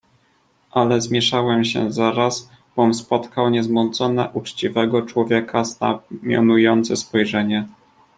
[0.71, 7.67] "Ale zmieszałem się zaraz, bom spotkał niezmącone, uczciwego człowieka znamionujące, spojrzenie."